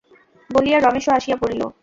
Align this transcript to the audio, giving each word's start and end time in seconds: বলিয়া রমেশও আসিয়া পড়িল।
বলিয়া 0.49 0.77
রমেশও 0.79 1.15
আসিয়া 1.17 1.37
পড়িল। 1.41 1.61